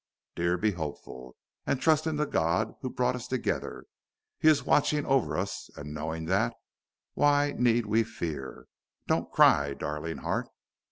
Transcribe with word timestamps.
Dear, 0.33 0.57
be 0.57 0.71
hopeful, 0.71 1.35
and 1.67 1.79
trust 1.79 2.07
in 2.07 2.15
the 2.15 2.25
God 2.25 2.73
who 2.81 2.89
brought 2.89 3.13
us 3.15 3.27
together. 3.27 3.85
He 4.39 4.47
is 4.47 4.63
watching 4.63 5.05
over 5.05 5.37
us, 5.37 5.69
and, 5.77 5.93
knowing 5.93 6.25
that, 6.25 6.55
why 7.13 7.53
need 7.55 7.85
we 7.85 8.01
fear? 8.03 8.65
Don't 9.05 9.31
cry, 9.31 9.75
darling 9.75 10.17
heart." 10.17 10.49